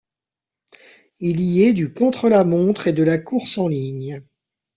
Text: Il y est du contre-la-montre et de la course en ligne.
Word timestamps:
Il 1.19 1.39
y 1.41 1.61
est 1.61 1.73
du 1.73 1.93
contre-la-montre 1.93 2.87
et 2.87 2.91
de 2.93 3.03
la 3.03 3.19
course 3.19 3.59
en 3.59 3.67
ligne. 3.67 4.19